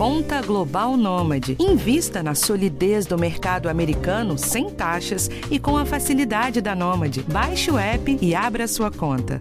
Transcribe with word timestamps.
Conta 0.00 0.40
Global 0.40 0.96
Nômade. 0.96 1.58
Invista 1.60 2.22
na 2.22 2.34
solidez 2.34 3.04
do 3.04 3.18
mercado 3.18 3.68
americano 3.68 4.38
sem 4.38 4.70
taxas 4.70 5.28
e 5.50 5.58
com 5.58 5.76
a 5.76 5.84
facilidade 5.84 6.62
da 6.62 6.74
Nômade. 6.74 7.22
Baixe 7.30 7.70
o 7.70 7.76
app 7.76 8.16
e 8.18 8.34
abra 8.34 8.66
sua 8.66 8.90
conta. 8.90 9.38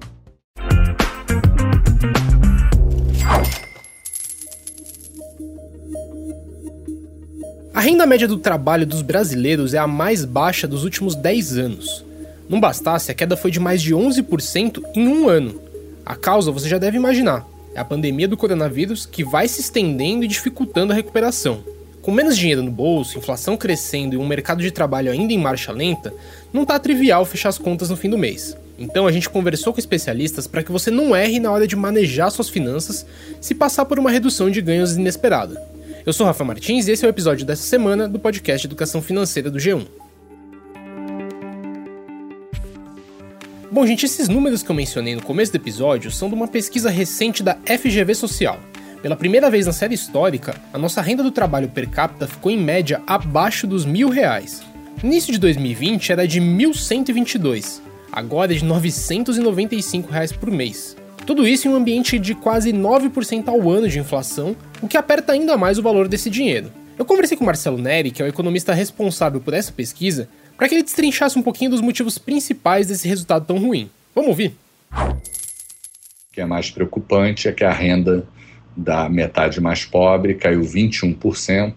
A 7.73 7.79
renda 7.79 8.05
média 8.05 8.27
do 8.27 8.37
trabalho 8.37 8.85
dos 8.85 9.01
brasileiros 9.01 9.73
é 9.73 9.77
a 9.77 9.87
mais 9.87 10.25
baixa 10.25 10.67
dos 10.67 10.83
últimos 10.83 11.15
10 11.15 11.57
anos. 11.57 12.05
Não 12.49 12.59
bastasse, 12.59 13.09
a 13.09 13.15
queda 13.15 13.37
foi 13.37 13.49
de 13.49 13.61
mais 13.61 13.81
de 13.81 13.95
11% 13.95 14.83
em 14.93 15.07
um 15.07 15.29
ano. 15.29 15.57
A 16.05 16.17
causa 16.17 16.51
você 16.51 16.67
já 16.67 16.77
deve 16.77 16.97
imaginar: 16.97 17.47
a 17.79 17.85
pandemia 17.85 18.27
do 18.27 18.37
coronavírus 18.37 19.05
que 19.05 19.23
vai 19.23 19.47
se 19.47 19.61
estendendo 19.61 20.25
e 20.25 20.27
dificultando 20.27 20.91
a 20.91 20.95
recuperação. 20.95 21.63
Com 22.01 22.11
menos 22.11 22.37
dinheiro 22.37 22.63
no 22.63 22.71
bolso, 22.71 23.17
inflação 23.17 23.55
crescendo 23.55 24.15
e 24.15 24.17
um 24.17 24.27
mercado 24.27 24.61
de 24.61 24.71
trabalho 24.71 25.11
ainda 25.11 25.31
em 25.31 25.37
marcha 25.37 25.71
lenta, 25.71 26.13
não 26.51 26.65
tá 26.65 26.77
trivial 26.79 27.25
fechar 27.25 27.49
as 27.49 27.57
contas 27.57 27.89
no 27.89 27.95
fim 27.95 28.09
do 28.09 28.17
mês. 28.17 28.55
Então 28.77 29.05
a 29.05 29.11
gente 29.11 29.29
conversou 29.29 29.73
com 29.73 29.79
especialistas 29.79 30.47
para 30.47 30.63
que 30.63 30.71
você 30.71 30.89
não 30.89 31.15
erre 31.15 31.39
na 31.39 31.51
hora 31.51 31.67
de 31.67 31.75
manejar 31.75 32.29
suas 32.31 32.49
finanças 32.49 33.05
se 33.41 33.53
passar 33.53 33.85
por 33.85 33.99
uma 33.99 34.11
redução 34.11 34.49
de 34.49 34.61
ganhos 34.61 34.95
inesperada. 34.95 35.61
Eu 36.05 36.13
sou 36.13 36.25
Rafa 36.25 36.43
Martins 36.43 36.87
e 36.87 36.91
esse 36.91 37.05
é 37.05 37.07
o 37.07 37.09
episódio 37.09 37.45
dessa 37.45 37.63
semana 37.63 38.07
do 38.07 38.17
podcast 38.17 38.65
Educação 38.65 39.01
Financeira 39.01 39.51
do 39.51 39.59
G1. 39.59 39.98
Bom, 43.71 43.85
gente, 43.85 44.03
esses 44.03 44.27
números 44.27 44.63
que 44.63 44.71
eu 44.71 44.75
mencionei 44.75 45.13
no 45.13 45.21
começo 45.21 45.51
do 45.51 45.57
episódio 45.57 46.09
são 46.09 46.27
de 46.27 46.33
uma 46.33 46.47
pesquisa 46.47 46.89
recente 46.89 47.43
da 47.43 47.55
FGV 47.65 48.15
Social. 48.15 48.59
Pela 48.99 49.15
primeira 49.15 49.47
vez 49.47 49.67
na 49.67 49.71
série 49.71 49.93
histórica, 49.93 50.59
a 50.73 50.77
nossa 50.79 51.03
renda 51.03 51.21
do 51.21 51.29
trabalho 51.29 51.69
per 51.69 51.87
capita 51.87 52.25
ficou 52.25 52.51
em 52.51 52.57
média 52.57 52.99
abaixo 53.05 53.67
dos 53.67 53.85
mil 53.85 54.09
reais. 54.09 54.63
No 55.03 55.09
início 55.11 55.31
de 55.31 55.37
2020 55.37 56.11
era 56.11 56.27
de 56.27 56.41
1.122, 56.41 57.79
agora 58.11 58.53
é 58.53 58.57
de 58.57 58.65
995 58.65 60.11
reais 60.11 60.31
por 60.31 60.49
mês. 60.49 60.97
Tudo 61.23 61.47
isso 61.47 61.67
em 61.67 61.71
um 61.71 61.75
ambiente 61.75 62.17
de 62.17 62.33
quase 62.33 62.73
9% 62.73 63.49
ao 63.49 63.69
ano 63.69 63.87
de 63.87 63.99
inflação, 63.99 64.55
o 64.81 64.87
que 64.87 64.97
aperta 64.97 65.33
ainda 65.33 65.55
mais 65.55 65.77
o 65.77 65.83
valor 65.83 66.07
desse 66.07 66.31
dinheiro. 66.31 66.71
Eu 66.97 67.05
conversei 67.05 67.37
com 67.37 67.45
Marcelo 67.45 67.77
Neri, 67.77 68.09
que 68.09 68.21
é 68.21 68.25
o 68.25 68.27
economista 68.27 68.73
responsável 68.73 69.39
por 69.39 69.53
essa 69.53 69.71
pesquisa, 69.71 70.27
para 70.59 70.67
que 70.67 70.75
ele 70.75 70.83
destrinchasse 70.83 71.39
um 71.39 71.41
pouquinho 71.41 71.71
dos 71.71 71.79
motivos 71.79 72.17
principais 72.17 72.87
desse 72.87 73.07
resultado 73.07 73.45
tão 73.45 73.57
ruim. 73.57 73.89
Vamos 74.13 74.31
ouvir? 74.31 74.57
O 74.91 75.15
que 76.33 76.41
é 76.41 76.45
mais 76.45 76.69
preocupante 76.69 77.47
é 77.47 77.53
que 77.53 77.63
a 77.63 77.71
renda 77.71 78.27
da 78.75 79.07
metade 79.07 79.61
mais 79.61 79.85
pobre 79.85 80.35
caiu 80.35 80.59
21% 80.59 81.75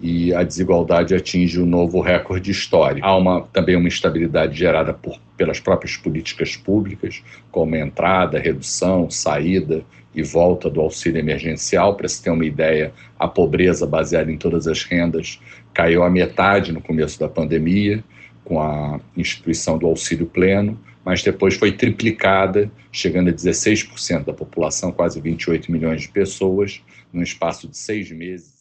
e 0.00 0.32
a 0.32 0.42
desigualdade 0.42 1.14
atinge 1.14 1.60
um 1.60 1.66
novo 1.66 2.00
recorde 2.00 2.50
histórico. 2.50 3.06
Há 3.06 3.16
uma, 3.16 3.42
também 3.52 3.76
uma 3.76 3.88
instabilidade 3.88 4.56
gerada 4.56 4.94
por, 4.94 5.18
pelas 5.36 5.58
próprias 5.58 5.96
políticas 5.96 6.56
públicas, 6.56 7.22
como 7.50 7.74
entrada, 7.74 8.38
redução, 8.38 9.10
saída 9.10 9.82
e 10.14 10.22
volta 10.22 10.70
do 10.70 10.80
auxílio 10.80 11.18
emergencial. 11.18 11.96
Para 11.96 12.08
se 12.08 12.22
ter 12.22 12.30
uma 12.30 12.44
ideia, 12.44 12.92
a 13.18 13.26
pobreza 13.26 13.86
baseada 13.86 14.30
em 14.30 14.36
todas 14.36 14.68
as 14.68 14.84
rendas 14.84 15.40
caiu 15.74 16.02
a 16.02 16.10
metade 16.10 16.72
no 16.72 16.80
começo 16.80 17.18
da 17.18 17.28
pandemia, 17.28 18.02
com 18.44 18.60
a 18.60 19.00
instituição 19.16 19.76
do 19.76 19.86
auxílio 19.86 20.26
pleno, 20.26 20.78
mas 21.04 21.22
depois 21.22 21.54
foi 21.54 21.72
triplicada, 21.72 22.70
chegando 22.92 23.30
a 23.30 23.32
16% 23.32 24.24
da 24.24 24.32
população, 24.32 24.92
quase 24.92 25.20
28 25.20 25.70
milhões 25.70 26.02
de 26.02 26.08
pessoas, 26.08 26.82
num 27.12 27.22
espaço 27.22 27.68
de 27.68 27.76
seis 27.76 28.10
meses. 28.10 28.57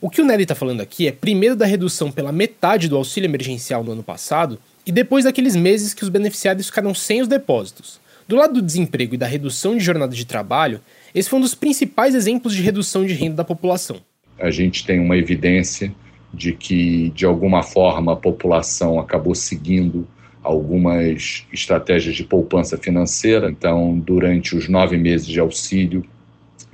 O 0.00 0.10
que 0.10 0.20
o 0.20 0.24
Nery 0.24 0.42
está 0.42 0.54
falando 0.54 0.80
aqui 0.80 1.06
é 1.06 1.12
primeiro 1.12 1.56
da 1.56 1.64
redução 1.64 2.10
pela 2.10 2.32
metade 2.32 2.88
do 2.88 2.96
auxílio 2.96 3.28
emergencial 3.28 3.82
no 3.82 3.92
ano 3.92 4.02
passado 4.02 4.58
e 4.86 4.92
depois 4.92 5.24
daqueles 5.24 5.56
meses 5.56 5.94
que 5.94 6.02
os 6.02 6.08
beneficiários 6.08 6.66
ficaram 6.66 6.94
sem 6.94 7.22
os 7.22 7.28
depósitos. 7.28 8.00
Do 8.26 8.36
lado 8.36 8.54
do 8.54 8.62
desemprego 8.62 9.14
e 9.14 9.18
da 9.18 9.26
redução 9.26 9.76
de 9.76 9.84
jornada 9.84 10.14
de 10.14 10.24
trabalho, 10.24 10.80
esse 11.14 11.28
foi 11.28 11.38
um 11.38 11.42
dos 11.42 11.54
principais 11.54 12.14
exemplos 12.14 12.54
de 12.54 12.62
redução 12.62 13.04
de 13.04 13.12
renda 13.14 13.36
da 13.36 13.44
população. 13.44 13.96
A 14.38 14.50
gente 14.50 14.84
tem 14.84 14.98
uma 14.98 15.16
evidência 15.16 15.94
de 16.32 16.52
que, 16.52 17.10
de 17.10 17.24
alguma 17.24 17.62
forma, 17.62 18.12
a 18.12 18.16
população 18.16 18.98
acabou 18.98 19.34
seguindo 19.34 20.06
algumas 20.42 21.46
estratégias 21.52 22.16
de 22.16 22.24
poupança 22.24 22.76
financeira. 22.76 23.50
Então, 23.50 23.98
durante 23.98 24.56
os 24.56 24.68
nove 24.68 24.96
meses 24.96 25.26
de 25.26 25.38
auxílio, 25.38 26.04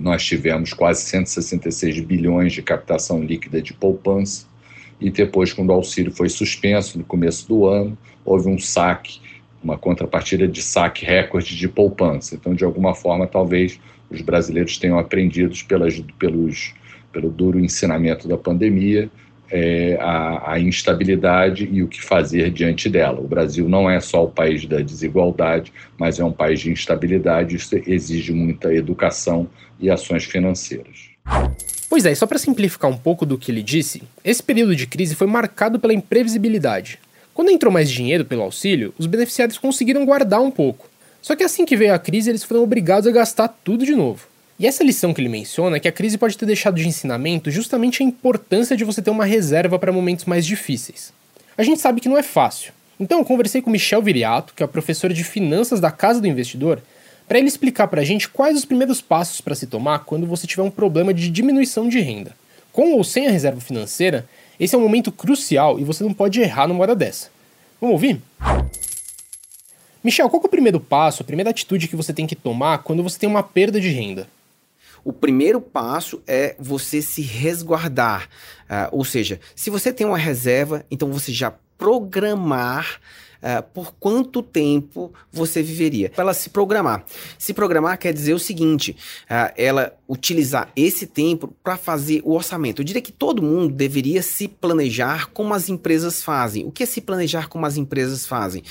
nós 0.00 0.24
tivemos 0.24 0.72
quase 0.72 1.02
166 1.02 2.00
bilhões 2.00 2.52
de 2.52 2.62
captação 2.62 3.22
líquida 3.22 3.60
de 3.60 3.74
poupança 3.74 4.50
e 5.00 5.10
depois, 5.10 5.52
quando 5.52 5.70
o 5.70 5.72
auxílio 5.72 6.12
foi 6.12 6.28
suspenso 6.28 6.98
no 6.98 7.04
começo 7.04 7.48
do 7.48 7.66
ano, 7.66 7.96
houve 8.24 8.48
um 8.48 8.58
saque, 8.58 9.20
uma 9.62 9.78
contrapartida 9.78 10.46
de 10.46 10.62
saque 10.62 11.06
recorde 11.06 11.56
de 11.56 11.68
poupança. 11.68 12.34
Então, 12.34 12.54
de 12.54 12.64
alguma 12.64 12.94
forma, 12.94 13.26
talvez 13.26 13.80
os 14.10 14.20
brasileiros 14.20 14.76
tenham 14.76 14.98
aprendido 14.98 15.54
pelas, 15.66 15.98
pelos, 16.18 16.74
pelo 17.12 17.30
duro 17.30 17.58
ensinamento 17.58 18.28
da 18.28 18.36
pandemia 18.36 19.10
é, 19.50 19.98
a, 20.00 20.52
a, 20.52 20.60
instabilidade 20.60 21.68
e 21.70 21.82
o 21.82 21.88
que 21.88 22.00
fazer 22.00 22.50
diante 22.50 22.88
dela. 22.88 23.20
O 23.20 23.26
Brasil 23.26 23.68
não 23.68 23.90
é 23.90 24.00
só 24.00 24.24
o 24.24 24.28
país 24.28 24.64
da 24.66 24.80
desigualdade, 24.80 25.72
mas 25.98 26.20
é 26.20 26.24
um 26.24 26.32
país 26.32 26.60
de 26.60 26.70
instabilidade. 26.70 27.56
Isso 27.56 27.76
exige 27.86 28.32
muita 28.32 28.72
educação 28.72 29.48
e 29.78 29.90
ações 29.90 30.24
financeiras. 30.24 31.10
Pois 31.88 32.06
é, 32.06 32.14
só 32.14 32.26
para 32.26 32.38
simplificar 32.38 32.88
um 32.90 32.96
pouco 32.96 33.26
do 33.26 33.36
que 33.36 33.50
ele 33.50 33.62
disse, 33.62 34.02
esse 34.24 34.42
período 34.42 34.76
de 34.76 34.86
crise 34.86 35.16
foi 35.16 35.26
marcado 35.26 35.80
pela 35.80 35.92
imprevisibilidade. 35.92 37.00
Quando 37.34 37.50
entrou 37.50 37.72
mais 37.72 37.90
dinheiro 37.90 38.24
pelo 38.24 38.42
auxílio, 38.42 38.94
os 38.96 39.06
beneficiários 39.06 39.58
conseguiram 39.58 40.06
guardar 40.06 40.40
um 40.40 40.50
pouco. 40.50 40.88
Só 41.20 41.34
que 41.34 41.42
assim 41.42 41.64
que 41.66 41.76
veio 41.76 41.92
a 41.92 41.98
crise, 41.98 42.30
eles 42.30 42.44
foram 42.44 42.62
obrigados 42.62 43.08
a 43.08 43.12
gastar 43.12 43.48
tudo 43.48 43.84
de 43.84 43.94
novo. 43.94 44.29
E 44.60 44.66
essa 44.66 44.84
lição 44.84 45.14
que 45.14 45.22
ele 45.22 45.28
menciona 45.30 45.78
é 45.78 45.80
que 45.80 45.88
a 45.88 45.92
crise 45.92 46.18
pode 46.18 46.36
ter 46.36 46.44
deixado 46.44 46.74
de 46.74 46.86
ensinamento 46.86 47.50
justamente 47.50 48.02
a 48.02 48.06
importância 48.06 48.76
de 48.76 48.84
você 48.84 49.00
ter 49.00 49.08
uma 49.08 49.24
reserva 49.24 49.78
para 49.78 49.90
momentos 49.90 50.26
mais 50.26 50.44
difíceis. 50.44 51.14
A 51.56 51.62
gente 51.62 51.80
sabe 51.80 51.98
que 51.98 52.10
não 52.10 52.18
é 52.18 52.22
fácil. 52.22 52.74
Então 53.00 53.20
eu 53.20 53.24
conversei 53.24 53.62
com 53.62 53.70
Michel 53.70 54.02
Viriato, 54.02 54.52
que 54.52 54.62
é 54.62 54.66
professor 54.66 55.14
de 55.14 55.24
finanças 55.24 55.80
da 55.80 55.90
Casa 55.90 56.20
do 56.20 56.26
Investidor, 56.26 56.82
para 57.26 57.38
ele 57.38 57.48
explicar 57.48 57.88
para 57.88 58.02
a 58.02 58.04
gente 58.04 58.28
quais 58.28 58.54
os 58.54 58.66
primeiros 58.66 59.00
passos 59.00 59.40
para 59.40 59.54
se 59.54 59.66
tomar 59.66 60.00
quando 60.00 60.26
você 60.26 60.46
tiver 60.46 60.62
um 60.62 60.70
problema 60.70 61.14
de 61.14 61.30
diminuição 61.30 61.88
de 61.88 61.98
renda. 61.98 62.36
Com 62.70 62.92
ou 62.92 63.02
sem 63.02 63.28
a 63.28 63.30
reserva 63.30 63.62
financeira, 63.62 64.28
esse 64.58 64.74
é 64.74 64.78
um 64.78 64.82
momento 64.82 65.10
crucial 65.10 65.80
e 65.80 65.84
você 65.84 66.04
não 66.04 66.12
pode 66.12 66.38
errar 66.38 66.68
numa 66.68 66.82
hora 66.82 66.94
dessa. 66.94 67.30
Vamos 67.80 67.94
ouvir? 67.94 68.20
Michel, 70.04 70.28
qual 70.28 70.42
é 70.42 70.46
o 70.46 70.50
primeiro 70.50 70.78
passo, 70.78 71.22
a 71.22 71.26
primeira 71.26 71.48
atitude 71.48 71.88
que 71.88 71.96
você 71.96 72.12
tem 72.12 72.26
que 72.26 72.36
tomar 72.36 72.82
quando 72.82 73.02
você 73.02 73.18
tem 73.18 73.26
uma 73.26 73.42
perda 73.42 73.80
de 73.80 73.88
renda? 73.88 74.28
O 75.04 75.12
primeiro 75.12 75.60
passo 75.60 76.22
é 76.26 76.56
você 76.58 77.00
se 77.00 77.22
resguardar. 77.22 78.28
Uh, 78.64 78.88
ou 78.98 79.04
seja, 79.04 79.40
se 79.54 79.70
você 79.70 79.92
tem 79.92 80.06
uma 80.06 80.18
reserva, 80.18 80.84
então 80.90 81.10
você 81.10 81.32
já 81.32 81.52
programar 81.76 83.00
uh, 83.42 83.62
por 83.74 83.94
quanto 83.98 84.42
tempo 84.42 85.12
você 85.32 85.62
viveria. 85.62 86.10
Para 86.10 86.24
ela 86.24 86.34
se 86.34 86.50
programar. 86.50 87.04
Se 87.38 87.52
programar 87.52 87.98
quer 87.98 88.12
dizer 88.12 88.34
o 88.34 88.38
seguinte: 88.38 88.96
uh, 89.24 89.52
ela 89.56 89.94
utilizar 90.08 90.72
esse 90.74 91.06
tempo 91.06 91.54
para 91.62 91.76
fazer 91.76 92.20
o 92.24 92.32
orçamento. 92.34 92.80
Eu 92.80 92.84
diria 92.84 93.00
que 93.00 93.12
todo 93.12 93.40
mundo 93.40 93.72
deveria 93.72 94.22
se 94.22 94.48
planejar 94.48 95.30
como 95.30 95.54
as 95.54 95.68
empresas 95.68 96.22
fazem. 96.22 96.66
O 96.66 96.72
que 96.72 96.82
é 96.82 96.86
se 96.86 97.00
planejar 97.00 97.48
como 97.48 97.64
as 97.64 97.76
empresas 97.76 98.26
fazem? 98.26 98.64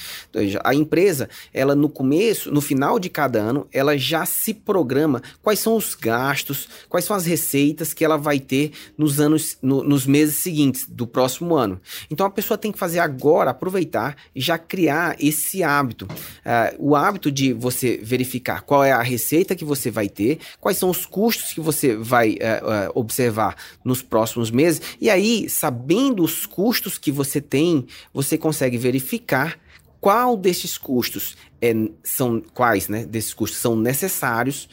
A 0.65 0.75
empresa, 0.75 1.29
ela 1.53 1.73
no 1.75 1.87
começo, 1.87 2.51
no 2.51 2.59
final 2.59 2.99
de 2.99 3.09
cada 3.09 3.39
ano, 3.39 3.65
ela 3.71 3.97
já 3.97 4.25
se 4.25 4.53
programa 4.53 5.21
quais 5.41 5.59
são 5.59 5.77
os 5.77 5.95
gastos, 5.95 6.67
quais 6.89 7.05
são 7.05 7.15
as 7.15 7.25
receitas 7.25 7.93
que 7.93 8.03
ela 8.03 8.17
vai 8.17 8.39
ter 8.39 8.73
nos 8.97 9.21
anos, 9.21 9.57
no, 9.61 9.81
nos 9.81 10.05
meses 10.05 10.35
seguintes 10.35 10.85
do 10.89 11.07
próximo 11.07 11.55
ano. 11.55 11.79
Então 12.11 12.25
a 12.25 12.29
pessoa 12.29 12.57
tem 12.57 12.71
que 12.71 12.77
fazer 12.77 12.99
agora, 12.99 13.51
aproveitar 13.51 14.17
já 14.35 14.58
criar 14.59 15.15
esse 15.19 15.63
hábito. 15.63 16.05
Uh, 16.05 16.89
o 16.91 16.95
hábito 16.95 17.31
de 17.31 17.53
você 17.53 17.99
verificar 18.01 18.61
qual 18.61 18.83
é 18.83 18.91
a 18.91 19.01
receita 19.01 19.55
que 19.55 19.65
você 19.65 19.89
vai 19.89 20.07
ter, 20.09 20.39
quais 20.59 20.77
são 20.77 20.89
os 20.89 21.05
custos 21.05 21.53
que 21.53 21.61
você 21.61 21.95
vai 21.95 22.33
uh, 22.33 22.89
uh, 22.89 22.91
observar 22.93 23.55
nos 23.83 24.01
próximos 24.01 24.51
meses. 24.51 24.81
E 24.99 25.09
aí, 25.09 25.49
sabendo 25.49 26.23
os 26.23 26.45
custos 26.45 26.97
que 26.97 27.11
você 27.11 27.41
tem, 27.41 27.87
você 28.13 28.37
consegue 28.37 28.77
verificar 28.77 29.57
qual 29.99 30.37
desses 30.37 30.77
custos 30.77 31.35
é, 31.61 31.73
são 32.03 32.41
quais, 32.53 32.87
né? 32.87 33.05
Desses 33.05 33.33
custos 33.33 33.59
são 33.59 33.75
necessários, 33.75 34.69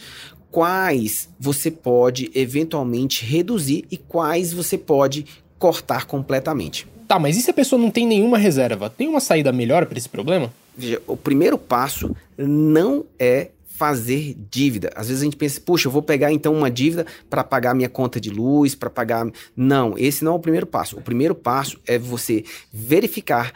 quais 0.51 1.29
você 1.39 1.71
pode 1.71 2.31
eventualmente 2.35 3.25
reduzir 3.25 3.85
e 3.91 3.97
quais 3.97 4.53
você 4.53 4.79
pode 4.79 5.27
cortar 5.59 6.07
completamente. 6.07 6.87
Tá, 7.07 7.19
mas 7.19 7.37
e 7.37 7.43
se 7.43 7.51
a 7.51 7.55
pessoa 7.55 7.81
não 7.81 7.91
tem 7.91 8.07
nenhuma 8.07 8.37
reserva? 8.37 8.91
Tem 8.91 9.07
uma 9.09 9.21
saída 9.21 9.53
melhor 9.53 9.87
para 9.87 9.97
esse 9.97 10.09
problema? 10.09 10.53
Veja, 10.77 11.01
o 11.07 11.17
primeiro 11.17 11.57
passo 11.57 12.15
não 12.37 13.05
é 13.19 13.49
fazer 13.77 14.35
dívida. 14.51 14.91
Às 14.95 15.09
vezes 15.09 15.23
a 15.23 15.25
gente 15.25 15.37
pensa, 15.37 15.61
puxa, 15.61 15.87
eu 15.87 15.93
vou 15.93 16.03
pegar 16.03 16.33
então 16.33 16.55
uma 16.55 16.71
dívida 16.71 17.07
para 17.29 17.45
pagar 17.45 17.75
minha 17.75 17.89
conta 17.89 18.19
de 18.19 18.31
luz, 18.31 18.75
para 18.75 18.89
pagar. 18.89 19.31
Não, 19.55 19.97
esse 19.99 20.25
não 20.25 20.33
é 20.33 20.37
o 20.37 20.41
primeiro 20.41 20.67
passo. 20.67 20.97
O 20.97 21.03
primeiro 21.03 21.35
passo 21.35 21.79
é 21.87 21.99
você 21.99 22.43
verificar 22.73 23.53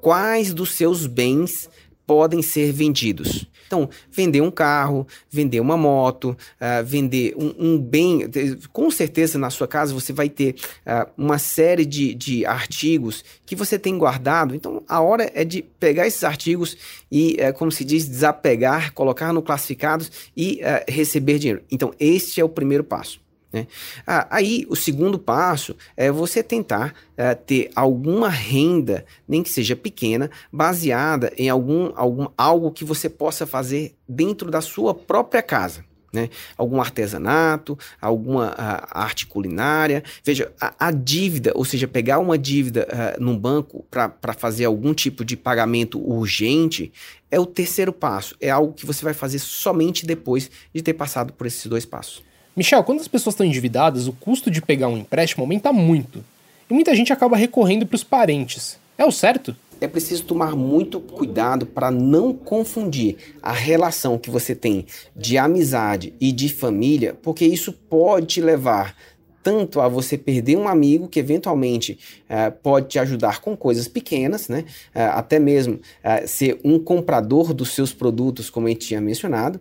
quais 0.00 0.52
dos 0.52 0.74
seus 0.74 1.06
bens 1.06 1.70
podem 2.06 2.42
ser 2.42 2.72
vendidos. 2.72 3.46
Então, 3.72 3.88
vender 4.10 4.42
um 4.42 4.50
carro, 4.50 5.06
vender 5.30 5.58
uma 5.58 5.78
moto, 5.78 6.36
uh, 6.60 6.84
vender 6.84 7.34
um, 7.38 7.54
um, 7.58 7.78
bem. 7.80 8.30
Com 8.70 8.90
certeza 8.90 9.38
na 9.38 9.48
sua 9.48 9.66
casa 9.66 9.94
você 9.94 10.12
vai 10.12 10.28
ter 10.28 10.56
uh, 10.86 11.10
uma 11.16 11.38
série 11.38 11.86
de, 11.86 12.14
de 12.14 12.44
artigos 12.44 13.24
que 13.46 13.56
você 13.56 13.78
tem 13.78 13.96
guardado. 13.96 14.54
Então, 14.54 14.82
a 14.86 15.00
hora 15.00 15.30
é 15.34 15.42
de 15.42 15.62
pegar 15.62 16.06
esses 16.06 16.22
artigos 16.22 16.76
e, 17.10 17.38
uh, 17.40 17.56
como 17.56 17.72
se 17.72 17.82
diz, 17.82 18.06
desapegar, 18.06 18.92
colocar 18.92 19.32
no 19.32 19.40
classificados 19.40 20.12
e 20.36 20.60
receber 20.86 21.38
dinheiro. 21.38 21.62
Então, 21.70 21.94
este 21.98 22.42
é 22.42 22.44
o 22.44 22.48
primeiro 22.50 22.84
passo. 22.84 23.22
Né? 23.52 23.66
Ah, 24.06 24.26
aí, 24.30 24.64
o 24.68 24.74
segundo 24.74 25.18
passo 25.18 25.76
é 25.96 26.10
você 26.10 26.42
tentar 26.42 26.94
é, 27.16 27.34
ter 27.34 27.70
alguma 27.76 28.28
renda, 28.28 29.04
nem 29.28 29.42
que 29.42 29.50
seja 29.50 29.76
pequena, 29.76 30.30
baseada 30.50 31.32
em 31.36 31.50
algum, 31.50 31.92
algum 31.94 32.28
algo 32.36 32.72
que 32.72 32.84
você 32.84 33.08
possa 33.08 33.46
fazer 33.46 33.94
dentro 34.08 34.50
da 34.50 34.60
sua 34.60 34.94
própria 34.94 35.42
casa. 35.42 35.84
Né? 36.12 36.28
Algum 36.58 36.78
artesanato, 36.78 37.78
alguma 37.98 38.48
a, 38.48 39.02
arte 39.02 39.26
culinária. 39.26 40.04
Veja, 40.22 40.52
a, 40.60 40.88
a, 40.88 40.90
dívida, 40.90 41.52
ou 41.54 41.64
seja, 41.64 41.88
pegar 41.88 42.18
uma 42.18 42.36
dívida 42.36 42.86
uh, 42.86 43.22
num 43.22 43.38
banco 43.38 43.86
para 43.90 44.34
fazer 44.34 44.66
algum 44.66 44.92
tipo 44.92 45.24
de 45.24 45.38
pagamento 45.38 45.98
urgente, 45.98 46.92
é 47.30 47.40
o 47.40 47.46
terceiro 47.46 47.94
passo. 47.94 48.36
É 48.40 48.50
algo 48.50 48.74
que 48.74 48.84
você 48.84 49.02
vai 49.02 49.14
fazer 49.14 49.38
somente 49.38 50.04
depois 50.04 50.50
de 50.74 50.82
ter 50.82 50.92
passado 50.92 51.32
por 51.32 51.46
esses 51.46 51.64
dois 51.66 51.86
passos. 51.86 52.22
Michel, 52.54 52.84
quando 52.84 53.00
as 53.00 53.08
pessoas 53.08 53.34
estão 53.34 53.46
endividadas, 53.46 54.06
o 54.06 54.12
custo 54.12 54.50
de 54.50 54.60
pegar 54.60 54.88
um 54.88 54.98
empréstimo 54.98 55.42
aumenta 55.42 55.72
muito. 55.72 56.22
E 56.68 56.74
muita 56.74 56.94
gente 56.94 57.12
acaba 57.12 57.36
recorrendo 57.36 57.86
para 57.86 57.96
os 57.96 58.04
parentes. 58.04 58.78
É 58.98 59.04
o 59.06 59.10
certo? 59.10 59.56
É 59.80 59.88
preciso 59.88 60.24
tomar 60.24 60.54
muito 60.54 61.00
cuidado 61.00 61.66
para 61.66 61.90
não 61.90 62.32
confundir 62.32 63.16
a 63.42 63.52
relação 63.52 64.18
que 64.18 64.30
você 64.30 64.54
tem 64.54 64.86
de 65.16 65.36
amizade 65.36 66.12
e 66.20 66.30
de 66.30 66.48
família, 66.48 67.16
porque 67.20 67.44
isso 67.44 67.72
pode 67.72 68.26
te 68.26 68.40
levar 68.40 68.94
tanto 69.42 69.80
a 69.80 69.88
você 69.88 70.16
perder 70.16 70.56
um 70.56 70.68
amigo 70.68 71.08
que 71.08 71.18
eventualmente 71.18 71.98
uh, 72.30 72.52
pode 72.62 72.88
te 72.88 72.98
ajudar 72.98 73.40
com 73.40 73.56
coisas 73.56 73.88
pequenas, 73.88 74.48
né? 74.48 74.64
Uh, 74.94 75.00
até 75.14 75.38
mesmo 75.38 75.74
uh, 75.74 76.26
ser 76.26 76.60
um 76.64 76.78
comprador 76.78 77.52
dos 77.52 77.70
seus 77.70 77.92
produtos, 77.92 78.48
como 78.48 78.68
gente 78.68 78.86
tinha 78.86 79.00
mencionado, 79.00 79.60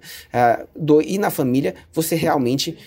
do, 0.75 1.01
e 1.01 1.17
na 1.17 1.29
família 1.29 1.75
você 1.91 2.15
realmente 2.15 2.77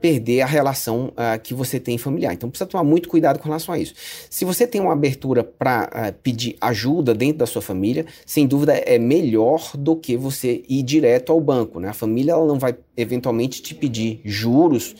perder 0.00 0.40
a 0.40 0.46
relação 0.46 1.12
que 1.42 1.52
você 1.54 1.78
tem 1.78 1.98
familiar. 1.98 2.32
Então 2.32 2.48
precisa 2.48 2.68
tomar 2.68 2.84
muito 2.84 3.08
cuidado 3.08 3.38
com 3.38 3.44
relação 3.44 3.74
a 3.74 3.78
isso. 3.78 3.94
Se 4.30 4.44
você 4.44 4.66
tem 4.66 4.80
uma 4.80 4.92
abertura 4.92 5.44
para 5.44 6.12
pedir 6.22 6.56
ajuda 6.60 7.14
dentro 7.14 7.38
da 7.38 7.46
sua 7.46 7.62
família, 7.62 8.06
sem 8.26 8.46
dúvida 8.46 8.72
é 8.72 8.98
melhor 8.98 9.72
do 9.76 9.96
que 9.96 10.16
você 10.16 10.62
ir 10.68 10.82
direto 10.82 11.32
ao 11.32 11.40
banco. 11.40 11.80
Né? 11.80 11.88
A 11.88 11.94
família 11.94 12.32
ela 12.32 12.46
não 12.46 12.58
vai 12.58 12.76
eventualmente 12.96 13.62
te 13.62 13.74
pedir 13.74 14.20
juros 14.24 14.94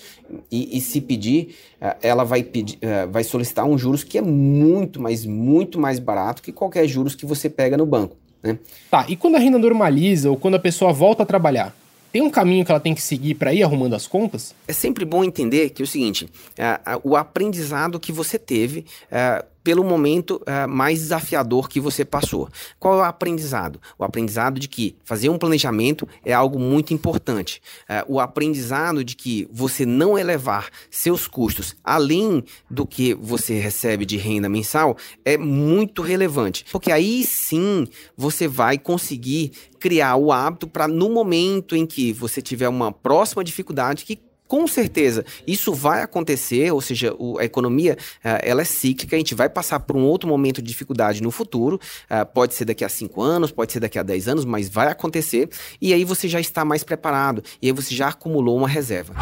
e, 0.50 0.76
e 0.76 0.80
se 0.80 1.00
pedir, 1.00 1.37
eh, 1.80 1.96
ela 2.02 2.24
vai, 2.24 2.42
pedir, 2.42 2.78
eh, 2.80 3.06
vai 3.06 3.22
solicitar 3.24 3.64
um 3.64 3.76
juros 3.76 4.02
que 4.02 4.18
é 4.18 4.22
muito, 4.22 5.00
mas 5.00 5.24
muito 5.24 5.78
mais 5.78 5.98
barato 5.98 6.42
que 6.42 6.52
qualquer 6.52 6.86
juros 6.86 7.14
que 7.14 7.26
você 7.26 7.48
pega 7.48 7.76
no 7.76 7.86
banco. 7.86 8.16
Né? 8.42 8.58
Tá, 8.90 9.04
e 9.08 9.16
quando 9.16 9.36
a 9.36 9.38
renda 9.38 9.58
normaliza 9.58 10.30
ou 10.30 10.36
quando 10.36 10.54
a 10.54 10.58
pessoa 10.58 10.92
volta 10.92 11.22
a 11.22 11.26
trabalhar? 11.26 11.74
Tem 12.10 12.22
um 12.22 12.30
caminho 12.30 12.64
que 12.64 12.70
ela 12.70 12.80
tem 12.80 12.94
que 12.94 13.02
seguir 13.02 13.34
para 13.34 13.52
ir 13.52 13.62
arrumando 13.62 13.94
as 13.94 14.06
contas? 14.06 14.54
É 14.66 14.72
sempre 14.72 15.04
bom 15.04 15.22
entender 15.22 15.70
que 15.70 15.82
é 15.82 15.84
o 15.84 15.86
seguinte: 15.86 16.24
uh, 16.24 17.00
o 17.04 17.16
aprendizado 17.16 18.00
que 18.00 18.10
você 18.10 18.38
teve 18.38 18.86
uh, 19.12 19.44
pelo 19.68 19.84
momento 19.84 20.40
uh, 20.46 20.66
mais 20.66 21.00
desafiador 21.00 21.68
que 21.68 21.78
você 21.78 22.02
passou. 22.02 22.48
Qual 22.78 22.94
é 22.94 23.02
o 23.02 23.04
aprendizado? 23.04 23.78
O 23.98 24.02
aprendizado 24.02 24.58
de 24.58 24.66
que 24.66 24.96
fazer 25.04 25.28
um 25.28 25.36
planejamento 25.36 26.08
é 26.24 26.32
algo 26.32 26.58
muito 26.58 26.94
importante. 26.94 27.60
Uh, 27.82 28.14
o 28.14 28.18
aprendizado 28.18 29.04
de 29.04 29.14
que 29.14 29.46
você 29.52 29.84
não 29.84 30.18
elevar 30.18 30.70
seus 30.90 31.28
custos 31.28 31.76
além 31.84 32.42
do 32.70 32.86
que 32.86 33.12
você 33.12 33.58
recebe 33.58 34.06
de 34.06 34.16
renda 34.16 34.48
mensal 34.48 34.96
é 35.22 35.36
muito 35.36 36.00
relevante, 36.00 36.64
porque 36.72 36.90
aí 36.90 37.22
sim 37.22 37.86
você 38.16 38.48
vai 38.48 38.78
conseguir 38.78 39.52
criar 39.78 40.16
o 40.16 40.32
hábito 40.32 40.66
para 40.66 40.88
no 40.88 41.10
momento 41.10 41.76
em 41.76 41.84
que 41.84 42.10
você 42.10 42.40
tiver 42.40 42.70
uma 42.70 42.90
próxima 42.90 43.44
dificuldade 43.44 44.06
que 44.06 44.18
com 44.48 44.66
certeza, 44.66 45.24
isso 45.46 45.74
vai 45.74 46.02
acontecer, 46.02 46.72
ou 46.72 46.80
seja, 46.80 47.14
o, 47.18 47.38
a 47.38 47.44
economia 47.44 47.98
uh, 48.24 48.40
ela 48.42 48.62
é 48.62 48.64
cíclica, 48.64 49.14
a 49.14 49.18
gente 49.18 49.34
vai 49.34 49.48
passar 49.48 49.78
por 49.80 49.94
um 49.94 50.04
outro 50.04 50.26
momento 50.26 50.62
de 50.62 50.68
dificuldade 50.68 51.22
no 51.22 51.30
futuro, 51.30 51.78
uh, 52.10 52.24
pode 52.24 52.54
ser 52.54 52.64
daqui 52.64 52.82
a 52.82 52.88
5 52.88 53.20
anos, 53.20 53.52
pode 53.52 53.72
ser 53.72 53.80
daqui 53.80 53.98
a 53.98 54.02
10 54.02 54.26
anos, 54.26 54.44
mas 54.46 54.70
vai 54.70 54.88
acontecer, 54.88 55.50
e 55.80 55.92
aí 55.92 56.02
você 56.02 56.26
já 56.26 56.40
está 56.40 56.64
mais 56.64 56.82
preparado, 56.82 57.44
e 57.60 57.66
aí 57.66 57.72
você 57.72 57.94
já 57.94 58.08
acumulou 58.08 58.56
uma 58.56 58.68
reserva. 58.68 59.14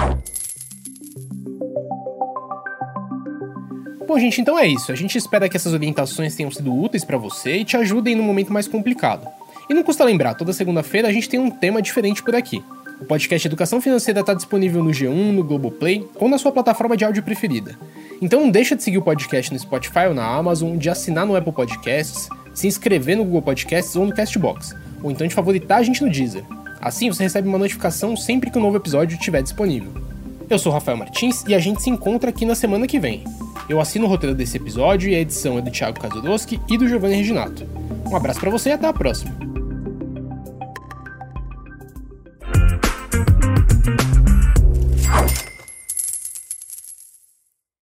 Bom, 4.07 4.17
gente, 4.21 4.41
então 4.41 4.57
é 4.57 4.69
isso. 4.69 4.93
A 4.93 4.95
gente 4.95 5.19
espera 5.19 5.49
que 5.49 5.57
essas 5.57 5.73
orientações 5.73 6.37
tenham 6.37 6.51
sido 6.53 6.73
úteis 6.73 7.05
para 7.05 7.19
você 7.19 7.57
e 7.57 7.65
te 7.65 7.77
ajudem 7.77 8.15
no 8.15 8.23
momento 8.23 8.53
mais 8.53 8.69
complicado. 8.69 9.27
E 9.69 9.75
não 9.75 9.83
custa 9.83 10.05
lembrar, 10.05 10.35
toda 10.35 10.53
segunda-feira 10.53 11.09
a 11.09 11.13
gente 11.13 11.29
tem 11.29 11.41
um 11.41 11.51
tema 11.51 11.83
diferente 11.83 12.23
por 12.23 12.37
aqui. 12.37 12.63
O 12.99 13.05
podcast 13.05 13.47
Educação 13.47 13.81
Financeira 13.81 14.21
está 14.21 14.33
disponível 14.33 14.83
no 14.83 14.91
G1, 14.91 15.33
no 15.33 15.45
Globoplay 15.45 16.09
ou 16.15 16.29
na 16.29 16.39
sua 16.39 16.51
plataforma 16.51 16.97
de 16.97 17.05
áudio 17.05 17.23
preferida. 17.23 17.79
Então 18.23 18.41
não 18.41 18.51
deixa 18.51 18.75
de 18.75 18.83
seguir 18.83 18.97
o 18.97 19.03
podcast 19.03 19.53
no 19.53 19.59
Spotify 19.59 20.07
ou 20.09 20.15
na 20.15 20.25
Amazon, 20.25 20.79
de 20.79 20.89
assinar 20.89 21.27
no 21.27 21.37
Apple 21.37 21.53
Podcasts, 21.53 22.29
se 22.55 22.67
inscrever 22.67 23.17
no 23.17 23.25
Google 23.25 23.43
Podcasts 23.43 23.95
ou 23.97 24.07
no 24.07 24.15
Castbox, 24.15 24.75
ou 25.03 25.11
então 25.11 25.27
de 25.27 25.35
favoritar 25.35 25.79
a 25.79 25.83
gente 25.83 26.03
no 26.03 26.11
Deezer. 26.11 26.43
Assim 26.81 27.09
você 27.11 27.23
recebe 27.23 27.47
uma 27.47 27.59
notificação 27.59 28.17
sempre 28.17 28.51
que 28.51 28.59
um 28.59 28.63
novo 28.63 28.79
episódio 28.79 29.17
estiver 29.17 29.43
disponível. 29.43 29.93
Eu 30.49 30.59
sou 30.59 30.73
Rafael 30.73 30.97
Martins 30.97 31.45
e 31.47 31.55
a 31.55 31.59
gente 31.59 31.83
se 31.83 31.91
encontra 31.91 32.31
aqui 32.31 32.47
na 32.47 32.55
semana 32.55 32.87
que 32.87 32.99
vem. 32.99 33.25
Eu 33.69 33.79
assino 33.79 34.07
o 34.07 34.09
roteiro 34.09 34.35
desse 34.35 34.57
episódio 34.57 35.11
e 35.11 35.15
a 35.15 35.21
edição 35.21 35.59
é 35.59 35.61
do 35.61 35.71
Thiago 35.71 36.01
Kazudowski 36.01 36.61
e 36.71 36.79
do 36.79 36.89
Giovanni 36.89 37.17
Reginato. 37.17 37.67
Um 38.11 38.17
abraço 38.17 38.41
para 38.41 38.51
você 38.51 38.71
e 38.71 38.73
até 38.73 38.87
a 38.87 38.93
próxima. 38.93 39.37